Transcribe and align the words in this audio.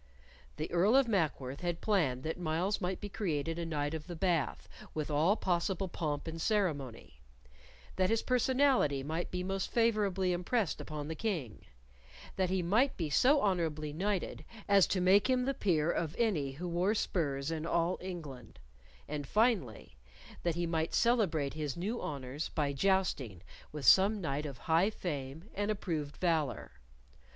The 0.57 0.71
Earl 0.71 0.95
of 0.95 1.07
Mackworth 1.07 1.59
had 1.61 1.79
planned 1.79 2.23
that 2.23 2.39
Myles 2.39 2.81
might 2.81 2.99
be 2.99 3.07
created 3.07 3.59
a 3.59 3.67
Knight 3.67 3.93
of 3.93 4.07
the 4.07 4.15
Bath 4.15 4.67
with 4.95 5.11
all 5.11 5.35
possible 5.35 5.87
pomp 5.87 6.25
and 6.27 6.41
ceremony; 6.41 7.21
that 7.97 8.09
his 8.09 8.23
personality 8.23 9.03
might 9.03 9.29
be 9.29 9.43
most 9.43 9.71
favorably 9.71 10.33
impressed 10.33 10.81
upon 10.81 11.07
the 11.07 11.13
King; 11.13 11.65
that 12.35 12.49
he 12.49 12.63
might 12.63 12.97
be 12.97 13.11
so 13.11 13.41
honorably 13.41 13.93
knighted 13.93 14.43
as 14.67 14.87
to 14.87 14.99
make 15.01 15.29
him 15.29 15.45
the 15.45 15.53
peer 15.53 15.91
of 15.91 16.15
any 16.17 16.53
who 16.53 16.67
wore 16.67 16.95
spurs 16.95 17.51
in 17.51 17.67
all 17.67 17.99
England; 18.01 18.57
and, 19.07 19.27
finally, 19.27 19.97
that 20.41 20.55
he 20.55 20.65
might 20.65 20.95
celebrate 20.95 21.53
his 21.53 21.77
new 21.77 22.01
honors 22.01 22.49
by 22.55 22.73
jousting 22.73 23.43
with 23.71 23.85
some 23.85 24.19
knight 24.19 24.47
of 24.47 24.57
high 24.57 24.89
fame 24.89 25.43
and 25.53 25.69
approved 25.69 26.17
valor. 26.17 26.71